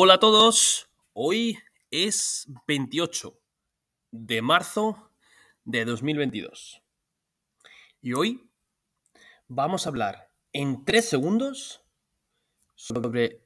Hola 0.00 0.14
a 0.14 0.20
todos, 0.20 0.88
hoy 1.12 1.58
es 1.90 2.46
28 2.68 3.36
de 4.12 4.42
marzo 4.42 5.10
de 5.64 5.84
2022 5.84 6.80
y 8.00 8.12
hoy 8.12 8.48
vamos 9.48 9.86
a 9.86 9.88
hablar 9.88 10.30
en 10.52 10.84
tres 10.84 11.08
segundos 11.08 11.82
sobre 12.76 13.42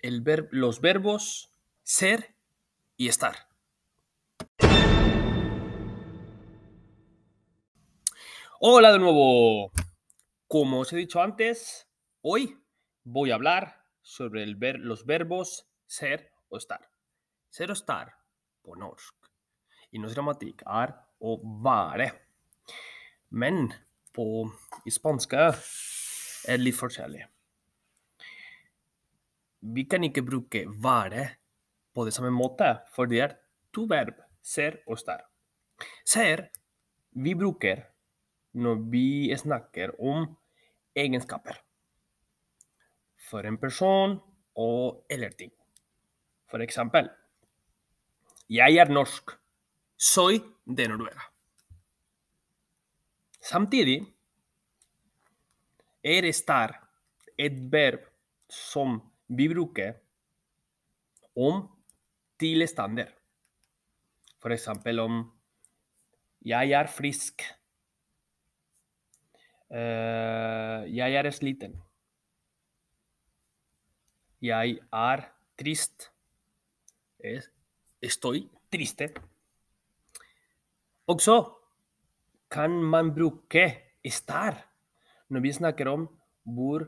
los 0.51 0.83
verbos 0.83 1.51
ser 1.85 2.37
y 2.99 3.09
estar. 3.09 3.49
Hola 8.61 8.93
de 8.93 8.99
nuevo. 8.99 9.73
Como 10.49 10.81
os 10.81 10.93
he 10.93 10.97
dicho 10.97 11.23
antes, 11.23 11.89
hoy 12.21 12.59
voy 13.05 13.31
a 13.31 13.37
hablar 13.37 13.87
sobre 14.03 14.45
los 14.47 15.07
verbos 15.07 15.67
ser 15.87 16.32
Ser 17.51 17.71
och 17.71 17.79
star 17.79 18.15
på 18.65 18.75
norsk. 18.75 19.15
Innen 19.93 20.13
grammatikk 20.13 20.63
er 20.67 20.95
å 21.21 21.37
være. 21.65 22.11
Men 23.29 23.73
på, 24.13 24.25
i 24.85 24.93
spansk 24.93 25.35
er 25.37 25.57
det 26.47 26.59
litt 26.61 26.79
forskjellig. 26.79 27.25
Vi 29.73 29.85
kan 29.87 30.05
ikke 30.05 30.25
bruke 30.27 30.65
være 30.83 31.29
på 31.95 32.05
det 32.05 32.15
samme 32.17 32.33
måte, 32.35 32.75
for 32.93 33.09
det 33.09 33.21
er 33.21 33.37
to 33.73 33.87
verb, 33.89 34.17
ser 34.43 34.81
og 34.87 34.99
star. 34.99 35.23
Ser 36.05 36.49
vi 37.13 37.35
bruker 37.39 37.85
når 38.59 38.81
vi 38.93 39.07
snakker 39.39 39.95
om 40.01 40.27
egenskaper 40.97 41.61
for 43.31 43.49
en 43.49 43.59
person 43.61 44.19
og 44.59 45.05
eller 45.13 45.33
ting. 45.37 45.53
For 46.53 46.61
eksempel 46.61 47.09
Jeg 48.53 48.77
er 48.77 48.91
norsk. 48.93 49.33
Soy 49.97 50.37
de 50.67 50.85
Noruega. 50.91 51.23
Samtidig 53.41 54.03
er 56.05 56.27
estar 56.29 56.75
et 57.39 57.57
verb 57.73 58.05
som 58.53 58.99
vi 59.33 59.47
bruker 59.49 59.95
om 61.39 61.65
tilstander. 62.43 63.09
For 64.43 64.53
eksempel 64.53 65.01
om 65.01 65.25
jeg 66.45 66.77
er 66.77 66.93
frisk. 66.93 67.47
Eh, 69.73 70.89
jeg 70.93 71.21
er 71.23 71.31
sliten. 71.33 71.79
Jeg 74.43 74.81
er 74.93 75.29
trist. 75.57 76.12
Es- 77.23 77.51
Estoy 78.03 78.49
triste. 78.73 79.13
Også 81.07 81.37
kan 82.51 82.71
man 82.83 83.13
bruke 83.15 83.63
estar 84.05 84.57
når 85.31 85.41
vi 85.41 85.53
snakker 85.53 85.87
om 85.89 86.09
hvor 86.45 86.83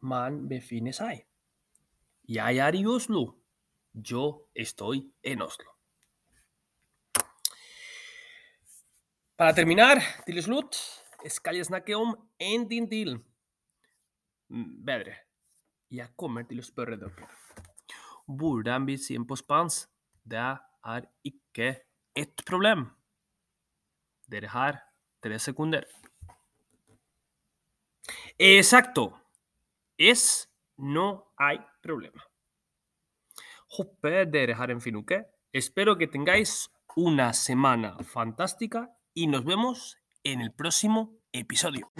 man 0.00 0.48
befinner 0.48 0.92
seg. 0.96 1.20
Jeg 2.28 2.56
er 2.58 2.72
i. 2.80 3.26
Yo 3.94 4.46
estoy 4.56 5.02
en 5.24 5.42
Oslo. 5.42 5.70
Para 9.38 9.52
terminar, 9.54 10.00
til 10.26 10.40
slutt 10.42 10.74
skal 11.30 11.56
jeg 11.60 11.66
om 11.96 12.14
en 12.40 12.68
ting 12.68 12.88
til. 12.90 13.18
Mm, 14.50 14.84
Bedre. 14.86 15.14
Jeg 15.90 16.08
kommer 16.16 16.42
til 16.48 16.62
å. 16.62 17.12
Hvordan 18.28 18.86
vi 18.86 18.96
sier 19.00 19.24
på 19.24 19.36
spansk, 19.36 19.88
det 20.28 20.38
er 20.38 21.06
ikke 21.24 21.70
et 22.16 22.44
problem. 22.46 22.84
Dere 24.28 24.52
har 24.52 24.82
tre 25.24 25.38
sekunder. 25.38 25.84
Exacto. 28.38 29.16
Es 29.98 30.48
no 30.76 31.32
hay 31.38 31.58
problema. 31.82 32.22
Håper 33.76 34.24
dere 34.24 34.54
har 34.54 34.70
en 34.70 34.80
fin 34.80 34.96
uke. 34.96 35.24
Espero 35.52 35.96
que 35.98 36.06
tengáis 36.06 36.70
una 36.96 37.32
semana 37.32 37.96
fantástica 38.04 38.90
y 39.14 39.26
nos 39.26 39.44
vemos 39.44 39.98
en 40.24 40.40
el 40.40 40.52
próximo 40.52 41.18
episodio. 41.32 41.90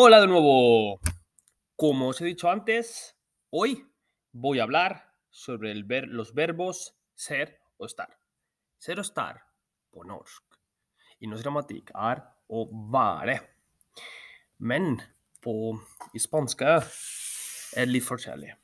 Hola 0.00 0.20
de 0.20 0.28
nuevo. 0.28 1.00
Como 1.74 2.10
os 2.10 2.20
he 2.20 2.24
dicho 2.24 2.48
antes, 2.48 3.16
hoy 3.50 3.84
voy 4.30 4.60
a 4.60 4.62
hablar 4.62 5.12
sobre 5.28 5.74
los 5.74 6.34
verbos 6.34 6.94
ser 7.16 7.58
o 7.78 7.84
estar. 7.84 8.16
Ser 8.78 9.00
og 9.00 9.04
estar 9.08 9.42
på 9.90 10.06
norsk. 10.06 10.44
Inom 11.18 11.42
grammatikk 11.42 11.90
er 11.98 12.22
å 12.46 12.62
være. 12.94 13.40
Men 14.62 15.00
på, 15.42 15.74
i 16.14 16.22
spanska 16.22 16.78
er. 17.82 18.54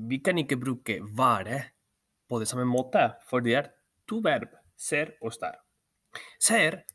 Vi 0.00 0.22
kan 0.24 0.40
ikke 0.40 0.56
bruke 0.56 1.02
være 1.04 1.60
på 2.24 2.40
det 2.40 2.48
samme 2.48 2.64
for 3.28 3.44
det 3.44 3.58
er 3.60 3.74
to 4.08 4.24
verb, 4.24 4.48
ser 4.74 5.18
og 5.20 5.34
estar. 5.36 5.60
Ser 6.40 6.86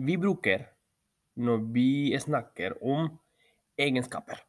vi 0.00 0.16
bruker 0.16 0.72
når 1.36 1.66
vi 1.72 2.12
snakker 2.20 2.76
om 2.84 3.08
egenskaper 3.80 4.40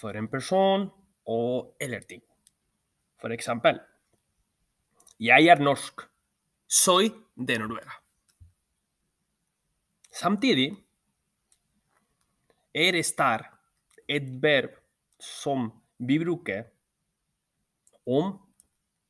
for 0.00 0.16
en 0.16 0.28
person 0.32 0.88
og 1.28 1.76
eller 1.80 2.00
ting. 2.08 2.22
For 3.20 3.32
eksempel 3.32 3.80
Jeg 5.20 5.58
norsk. 5.60 6.06
Soy 6.66 7.10
de 7.36 7.58
Noruega. 7.58 7.92
Samtidig 10.10 10.70
er 12.72 12.96
estar 12.96 13.42
et 14.08 14.28
verb 14.42 14.78
som 15.20 15.68
vi 15.98 16.16
bruker 16.22 16.64
om 18.06 18.32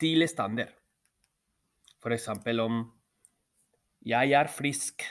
tilstander. 0.00 0.72
For 2.00 2.16
eksempel 2.16 2.60
om 2.64 2.82
jeg 4.02 4.32
er 4.32 4.48
frisk. 4.48 5.04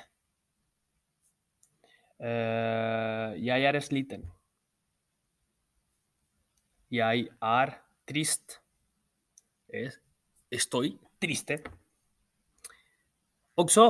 Jeg 2.20 3.64
er 3.64 3.80
sliten. 3.80 4.26
Jeg 6.92 7.28
er 7.42 7.74
trist. 8.08 8.60
Es- 9.70 10.00
Estoy 10.52 10.98
triste. 11.22 11.60
Også 13.58 13.86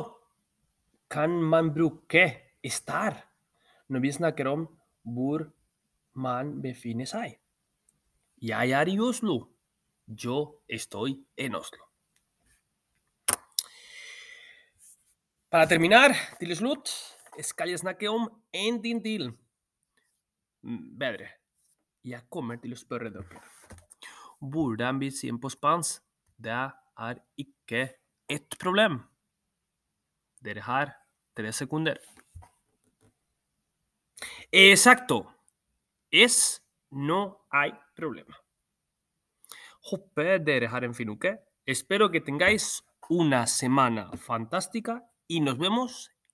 kan 1.10 1.30
man 1.42 1.74
bruke 1.74 2.26
estar 2.64 3.16
når 3.88 4.00
vi 4.04 4.12
snakker 4.12 4.48
om 4.52 4.68
hvor 5.04 5.46
man 6.14 6.62
befinner 6.62 7.06
seg. 7.06 7.40
Jeg 8.42 8.72
er 8.72 8.88
i 8.92 9.00
Oslo. 9.00 9.48
Yo 10.10 10.60
estoy 10.70 11.16
en 11.38 11.56
Oslo. 11.56 11.84
Para 15.50 15.66
terminar, 15.66 16.14
til 16.40 16.56
slutt 16.56 16.90
skal 17.46 17.70
jeg 17.70 17.80
snakke 17.80 18.10
om 18.10 18.28
ting 18.54 19.04
til. 19.04 19.32
Mm, 20.64 21.00
Bedre. 21.00 21.28
Jeg 22.04 22.22
kommer 22.32 22.56
til 22.60 22.74
å 22.74 22.80
spørre 22.80 23.12
dere. 23.12 23.42
Hvordan 24.40 25.00
vi 25.00 25.10
sier 25.12 25.36
på 25.38 25.50
spansk, 25.52 26.02
det 26.40 26.56
er 26.56 27.20
ikke 27.38 27.90
et 28.30 28.56
problem. 28.60 29.02
Dere 30.40 30.64
har 30.64 30.94
tre 31.36 31.52
sekunder. 31.52 32.00
Exacto. 34.52 35.26
Es 36.12 36.62
no 36.92 37.46
hay 37.52 37.72
problema. 37.96 38.36
Håper 39.92 40.40
dere 40.40 40.68
har 40.68 40.84
en 40.84 40.94
fin 40.94 41.10
uke. 41.10 41.38
Espero 41.66 42.10
que 42.10 42.22
tengáis 42.22 42.84
una 43.10 43.46
semana 43.48 44.12
fantástica 44.18 45.04
y 45.28 45.42
nos 45.42 45.58
vemos 45.58 46.12